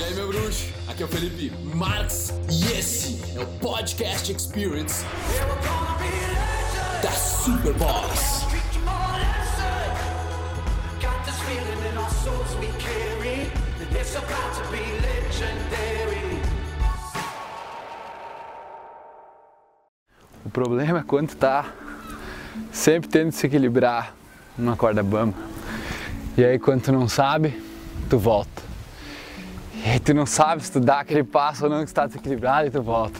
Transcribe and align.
E 0.00 0.02
aí, 0.02 0.14
meu 0.14 0.28
bruxo? 0.28 0.66
Aqui 0.88 1.02
é 1.02 1.04
o 1.04 1.08
Felipe 1.10 1.52
Marx 1.74 2.32
e 2.50 2.72
esse 2.72 3.20
é 3.36 3.42
o 3.42 3.46
Podcast 3.58 4.32
Experience 4.32 5.04
da 7.02 7.10
Superboss. 7.10 8.46
O 20.42 20.48
problema 20.48 21.00
é 21.00 21.02
quando 21.02 21.34
tá 21.34 21.74
sempre 22.72 23.10
tendo 23.10 23.32
que 23.32 23.36
se 23.36 23.46
equilibrar 23.46 24.14
numa 24.56 24.78
corda 24.78 25.02
bamba. 25.02 25.36
E 26.38 26.42
aí 26.42 26.58
quando 26.58 26.84
tu 26.84 26.90
não 26.90 27.06
sabe, 27.06 27.62
tu 28.08 28.18
volta. 28.18 28.69
E 29.84 29.90
aí 29.90 30.00
tu 30.00 30.12
não 30.12 30.26
sabe 30.26 30.62
se 30.62 30.70
tu 30.70 30.80
dá 30.80 31.00
aquele 31.00 31.24
passo 31.24 31.64
ou 31.64 31.70
não 31.70 31.80
que 31.80 31.86
tu 31.86 31.94
tá 31.94 32.06
desequilibrado 32.06 32.68
e 32.68 32.70
tu 32.70 32.82
volta. 32.82 33.18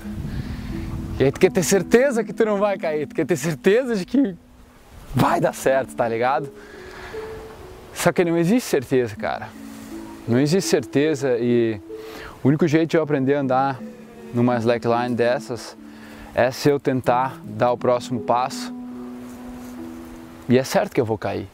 E 1.18 1.24
aí 1.24 1.32
tu 1.32 1.40
quer 1.40 1.50
ter 1.50 1.62
certeza 1.62 2.22
que 2.22 2.32
tu 2.32 2.44
não 2.44 2.58
vai 2.58 2.78
cair, 2.78 3.06
tu 3.06 3.14
quer 3.14 3.26
ter 3.26 3.36
certeza 3.36 3.96
de 3.96 4.04
que 4.04 4.34
vai 5.14 5.40
dar 5.40 5.54
certo, 5.54 5.94
tá 5.94 6.06
ligado? 6.06 6.50
Só 7.94 8.12
que 8.12 8.24
não 8.24 8.36
existe 8.36 8.68
certeza, 8.68 9.16
cara. 9.16 9.48
Não 10.28 10.38
existe 10.38 10.68
certeza 10.68 11.36
e 11.38 11.80
o 12.42 12.48
único 12.48 12.68
jeito 12.68 12.90
de 12.90 12.96
eu 12.96 13.02
aprender 13.02 13.34
a 13.34 13.40
andar 13.40 13.80
numa 14.32 14.56
slackline 14.58 15.14
dessas 15.14 15.76
é 16.34 16.50
se 16.50 16.68
eu 16.68 16.78
tentar 16.78 17.40
dar 17.44 17.72
o 17.72 17.78
próximo 17.78 18.20
passo. 18.20 18.72
E 20.48 20.58
é 20.58 20.64
certo 20.64 20.92
que 20.92 21.00
eu 21.00 21.04
vou 21.04 21.18
cair. 21.18 21.48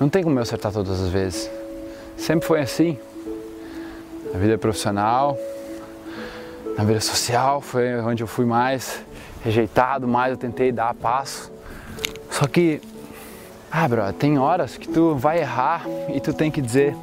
Não 0.00 0.08
tem 0.08 0.22
como 0.22 0.38
eu 0.38 0.42
acertar 0.42 0.72
todas 0.72 1.00
as 1.00 1.10
vezes. 1.10 1.50
Sempre 2.16 2.46
foi 2.46 2.60
assim. 2.60 2.98
Na 4.32 4.38
vida 4.38 4.58
profissional, 4.58 5.38
na 6.76 6.84
vida 6.84 7.00
social, 7.00 7.60
foi 7.60 7.98
onde 8.00 8.22
eu 8.22 8.26
fui 8.26 8.44
mais 8.44 9.02
rejeitado, 9.42 10.06
mais 10.06 10.32
eu 10.32 10.36
tentei 10.36 10.70
dar 10.70 10.94
passo. 10.94 11.50
Só 12.30 12.46
que, 12.46 12.80
ah, 13.70 13.88
bro, 13.88 14.12
tem 14.12 14.38
horas 14.38 14.76
que 14.76 14.88
tu 14.88 15.14
vai 15.14 15.40
errar 15.40 15.86
e 16.14 16.20
tu 16.20 16.32
tem 16.32 16.50
que 16.50 16.60
dizer, 16.60 16.94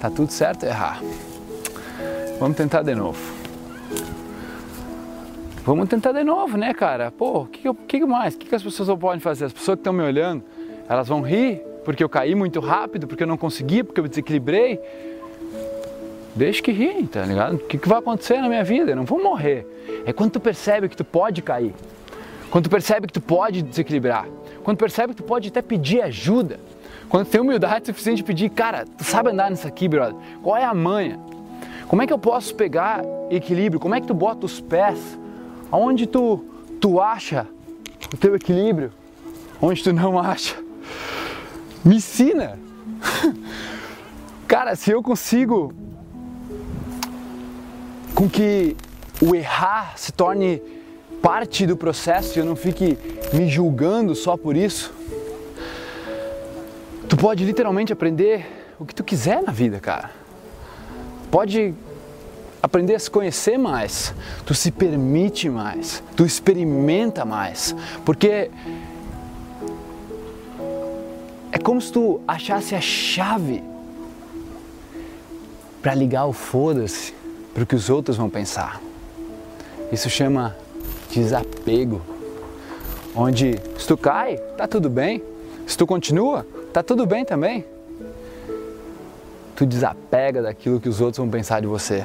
tá 0.00 0.10
tudo 0.10 0.30
certo 0.30 0.64
errar. 0.64 1.00
Vamos 2.38 2.56
tentar 2.56 2.82
de 2.82 2.94
novo. 2.94 3.20
Vamos 5.64 5.88
tentar 5.88 6.12
de 6.12 6.22
novo, 6.24 6.56
né, 6.56 6.74
cara? 6.74 7.10
Pô, 7.10 7.42
o 7.42 7.46
que, 7.46 7.72
que, 7.98 8.04
mais? 8.04 8.34
O 8.34 8.38
que, 8.38 8.46
que 8.46 8.54
as 8.54 8.62
pessoas 8.62 8.88
não 8.88 8.98
podem 8.98 9.20
fazer? 9.20 9.46
As 9.46 9.52
pessoas 9.52 9.76
que 9.76 9.80
estão 9.80 9.92
me 9.92 10.02
olhando, 10.02 10.42
elas 10.88 11.08
vão 11.08 11.22
rir 11.22 11.62
porque 11.84 12.02
eu 12.02 12.08
caí 12.08 12.34
muito 12.34 12.60
rápido, 12.60 13.06
porque 13.06 13.22
eu 13.22 13.26
não 13.26 13.36
consegui, 13.36 13.82
porque 13.82 14.00
eu 14.00 14.08
desequilibrei. 14.08 14.80
Deixa 16.34 16.60
que 16.60 16.72
rir, 16.72 17.06
tá 17.06 17.24
ligado? 17.24 17.54
O 17.54 17.58
que, 17.58 17.78
que 17.78 17.88
vai 17.88 17.98
acontecer 17.98 18.40
na 18.40 18.48
minha 18.48 18.64
vida? 18.64 18.90
Eu 18.90 18.96
não 18.96 19.04
vou 19.04 19.22
morrer. 19.22 19.66
É 20.04 20.12
quando 20.12 20.32
tu 20.32 20.40
percebe 20.40 20.88
que 20.88 20.96
tu 20.96 21.04
pode 21.04 21.40
cair. 21.42 21.74
Quando 22.50 22.64
tu 22.64 22.70
percebe 22.70 23.06
que 23.06 23.12
tu 23.12 23.20
pode 23.20 23.62
desequilibrar. 23.62 24.26
Quando 24.64 24.76
tu 24.76 24.80
percebe 24.80 25.14
que 25.14 25.22
tu 25.22 25.26
pode 25.26 25.48
até 25.48 25.62
pedir 25.62 26.02
ajuda. 26.02 26.58
Quando 27.08 27.26
tu 27.26 27.30
tem 27.30 27.40
humildade 27.40 27.86
suficiente 27.86 28.18
de 28.18 28.24
pedir, 28.24 28.50
cara, 28.50 28.84
tu 28.84 29.04
sabe 29.04 29.30
andar 29.30 29.50
nisso 29.50 29.66
aqui, 29.66 29.86
brother? 29.86 30.16
Qual 30.42 30.56
é 30.56 30.64
a 30.64 30.74
manha? 30.74 31.20
Como 31.86 32.02
é 32.02 32.06
que 32.06 32.12
eu 32.12 32.18
posso 32.18 32.54
pegar 32.54 33.04
equilíbrio? 33.30 33.78
Como 33.78 33.94
é 33.94 34.00
que 34.00 34.06
tu 34.06 34.14
bota 34.14 34.46
os 34.46 34.60
pés? 34.60 34.98
Aonde 35.70 36.06
tu, 36.06 36.44
tu 36.80 37.00
acha 37.00 37.46
o 38.12 38.16
teu 38.16 38.34
equilíbrio? 38.34 38.90
Onde 39.62 39.82
tu 39.82 39.92
não 39.92 40.18
acha? 40.18 40.56
Me 41.84 41.96
ensina! 41.96 42.58
Cara, 44.48 44.74
se 44.74 44.90
eu 44.90 45.02
consigo 45.02 45.72
com 48.24 48.28
que 48.30 48.74
o 49.20 49.34
errar 49.34 49.98
se 49.98 50.10
torne 50.10 50.62
parte 51.20 51.66
do 51.66 51.76
processo 51.76 52.38
e 52.38 52.40
eu 52.40 52.44
não 52.46 52.56
fique 52.56 52.96
me 53.34 53.46
julgando 53.50 54.14
só 54.14 54.34
por 54.34 54.56
isso. 54.56 54.94
Tu 57.06 57.16
pode 57.18 57.44
literalmente 57.44 57.92
aprender 57.92 58.74
o 58.78 58.86
que 58.86 58.94
tu 58.94 59.04
quiser 59.04 59.42
na 59.42 59.52
vida, 59.52 59.78
cara. 59.78 60.10
Pode 61.30 61.74
aprender 62.62 62.94
a 62.94 62.98
se 62.98 63.10
conhecer 63.10 63.58
mais, 63.58 64.14
tu 64.46 64.54
se 64.54 64.70
permite 64.70 65.50
mais, 65.50 66.02
tu 66.16 66.24
experimenta 66.24 67.26
mais, 67.26 67.76
porque 68.06 68.50
é 71.52 71.58
como 71.58 71.78
se 71.78 71.92
tu 71.92 72.22
achasse 72.26 72.74
a 72.74 72.80
chave 72.80 73.62
para 75.82 75.94
ligar 75.94 76.24
o 76.24 76.32
foda-se 76.32 77.23
para 77.54 77.62
o 77.62 77.66
que 77.66 77.76
os 77.76 77.88
outros 77.88 78.16
vão 78.16 78.28
pensar. 78.28 78.80
Isso 79.92 80.10
chama 80.10 80.54
desapego. 81.10 82.02
Onde 83.14 83.60
se 83.78 83.86
tu 83.86 83.96
cai, 83.96 84.36
tá 84.56 84.66
tudo 84.66 84.90
bem. 84.90 85.22
Se 85.66 85.78
tu 85.78 85.86
continua, 85.86 86.44
tá 86.72 86.82
tudo 86.82 87.06
bem 87.06 87.24
também. 87.24 87.64
Tu 89.54 89.64
desapega 89.64 90.42
daquilo 90.42 90.80
que 90.80 90.88
os 90.88 91.00
outros 91.00 91.18
vão 91.18 91.30
pensar 91.30 91.60
de 91.60 91.68
você. 91.68 92.04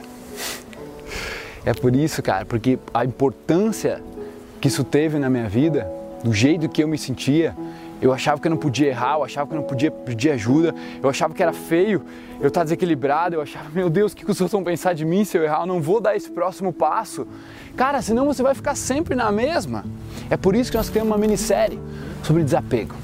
É 1.65 1.73
por 1.73 1.95
isso, 1.95 2.21
cara, 2.21 2.45
porque 2.45 2.77
a 2.93 3.03
importância 3.03 4.01
que 4.61 4.67
isso 4.67 4.83
teve 4.83 5.17
na 5.17 5.29
minha 5.29 5.49
vida, 5.49 5.89
do 6.23 6.33
jeito 6.33 6.69
que 6.69 6.83
eu 6.83 6.87
me 6.87 6.97
sentia, 6.97 7.55
eu 8.01 8.13
achava 8.13 8.39
que 8.39 8.47
eu 8.47 8.51
não 8.51 8.57
podia 8.57 8.87
errar, 8.87 9.15
eu 9.15 9.23
achava 9.23 9.47
que 9.47 9.53
eu 9.53 9.59
não 9.59 9.67
podia 9.67 9.91
pedir 9.91 10.31
ajuda, 10.31 10.73
eu 11.01 11.09
achava 11.09 11.33
que 11.33 11.43
era 11.43 11.53
feio 11.53 12.03
eu 12.39 12.47
estar 12.47 12.63
desequilibrado, 12.63 13.35
eu 13.35 13.41
achava, 13.41 13.69
meu 13.73 13.89
Deus, 13.89 14.13
o 14.13 14.15
que 14.15 14.23
os 14.23 14.39
outros 14.39 14.51
vão 14.51 14.63
pensar 14.63 14.93
de 14.93 15.03
mim 15.03 15.25
se 15.25 15.37
eu 15.37 15.43
errar? 15.43 15.61
Eu 15.61 15.65
não 15.65 15.81
vou 15.81 15.99
dar 15.99 16.15
esse 16.15 16.29
próximo 16.31 16.71
passo. 16.71 17.27
Cara, 17.75 18.01
senão 18.01 18.25
você 18.25 18.41
vai 18.41 18.55
ficar 18.55 18.75
sempre 18.75 19.13
na 19.13 19.31
mesma. 19.31 19.83
É 20.29 20.37
por 20.37 20.55
isso 20.55 20.71
que 20.71 20.77
nós 20.77 20.89
criamos 20.89 21.11
uma 21.11 21.17
minissérie 21.17 21.79
sobre 22.23 22.43
desapego. 22.43 22.95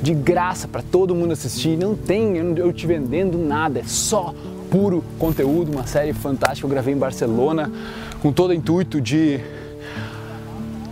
De 0.00 0.14
graça 0.14 0.68
para 0.68 0.80
todo 0.80 1.14
mundo 1.14 1.32
assistir, 1.32 1.76
não 1.76 1.96
tem 1.96 2.36
eu 2.56 2.72
te 2.72 2.86
vendendo 2.86 3.36
nada, 3.36 3.80
é 3.80 3.84
só 3.84 4.32
puro 4.70 5.04
conteúdo, 5.18 5.72
uma 5.72 5.86
série 5.86 6.12
fantástica 6.12 6.60
que 6.60 6.64
eu 6.64 6.70
gravei 6.70 6.94
em 6.94 6.98
Barcelona 6.98 7.70
com 8.22 8.32
todo 8.32 8.50
o 8.50 8.54
intuito 8.54 9.00
de. 9.00 9.40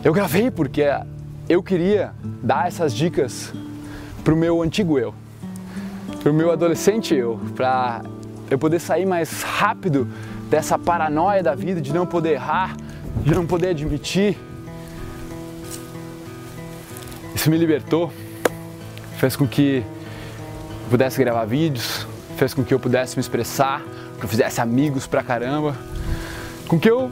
Eu 0.02 0.12
gravei 0.12 0.50
porque 0.50 0.84
eu 1.48 1.62
queria 1.62 2.12
dar 2.42 2.68
essas 2.68 2.92
dicas 2.92 3.52
para 4.22 4.34
o 4.34 4.36
meu 4.36 4.62
antigo 4.62 4.98
eu, 4.98 5.14
para 6.22 6.30
o 6.30 6.34
meu 6.34 6.50
adolescente 6.50 7.14
eu, 7.14 7.40
para 7.56 8.02
eu 8.50 8.58
poder 8.58 8.78
sair 8.78 9.06
mais 9.06 9.42
rápido 9.42 10.06
dessa 10.50 10.78
paranoia 10.78 11.42
da 11.42 11.54
vida 11.54 11.80
de 11.80 11.92
não 11.92 12.06
poder 12.06 12.32
errar, 12.32 12.76
de 13.22 13.34
não 13.34 13.46
poder 13.46 13.68
admitir. 13.68 14.36
Isso 17.34 17.50
me 17.50 17.56
libertou, 17.56 18.12
fez 19.16 19.34
com 19.34 19.46
que 19.46 19.82
eu 20.84 20.90
pudesse 20.90 21.18
gravar 21.18 21.46
vídeos, 21.46 22.06
fez 22.36 22.52
com 22.52 22.62
que 22.62 22.74
eu 22.74 22.80
pudesse 22.80 23.16
me 23.16 23.20
expressar, 23.20 23.82
que 24.18 24.24
eu 24.24 24.28
fizesse 24.28 24.60
amigos 24.60 25.06
pra 25.06 25.22
caramba, 25.22 25.74
com 26.66 26.78
que 26.78 26.90
eu 26.90 27.10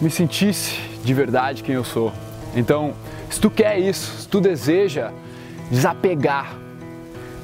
me 0.00 0.10
sentisse 0.10 0.78
de 1.02 1.14
verdade 1.14 1.62
quem 1.62 1.74
eu 1.74 1.84
sou. 1.84 2.12
Então, 2.54 2.94
se 3.30 3.40
tu 3.40 3.50
quer 3.50 3.78
isso, 3.78 4.22
se 4.22 4.28
tu 4.28 4.40
deseja 4.40 5.12
desapegar, 5.70 6.54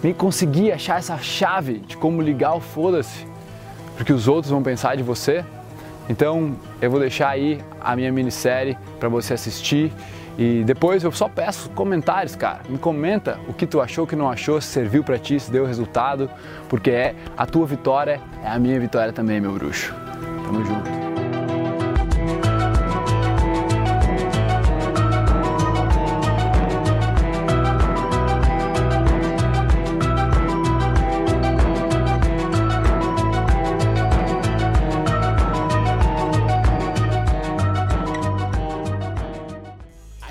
nem 0.02 0.12
conseguir 0.12 0.72
achar 0.72 0.98
essa 0.98 1.16
chave 1.18 1.78
de 1.78 1.96
como 1.96 2.20
ligar 2.20 2.54
o 2.54 2.60
foda-se, 2.60 3.26
porque 3.96 4.12
os 4.12 4.28
outros 4.28 4.50
vão 4.50 4.62
pensar 4.62 4.96
de 4.96 5.02
você, 5.02 5.44
então 6.08 6.56
eu 6.80 6.90
vou 6.90 7.00
deixar 7.00 7.30
aí 7.30 7.60
a 7.80 7.96
minha 7.96 8.12
minissérie 8.12 8.76
para 8.98 9.08
você 9.08 9.34
assistir 9.34 9.92
e 10.38 10.62
depois 10.64 11.02
eu 11.02 11.10
só 11.12 11.28
peço 11.28 11.70
comentários, 11.70 12.36
cara. 12.36 12.60
Me 12.68 12.76
comenta 12.76 13.38
o 13.48 13.54
que 13.54 13.66
tu 13.66 13.80
achou, 13.80 14.04
o 14.04 14.06
que 14.06 14.14
não 14.14 14.30
achou, 14.30 14.60
se 14.60 14.68
serviu 14.68 15.02
para 15.02 15.18
ti, 15.18 15.40
se 15.40 15.50
deu 15.50 15.64
resultado, 15.64 16.30
porque 16.68 16.90
é 16.90 17.14
a 17.36 17.46
tua 17.46 17.66
vitória, 17.66 18.20
é 18.44 18.48
a 18.48 18.58
minha 18.58 18.78
vitória 18.78 19.12
também, 19.12 19.40
meu 19.40 19.52
bruxo. 19.52 19.94
Tamo 20.44 20.64
junto. 20.64 21.05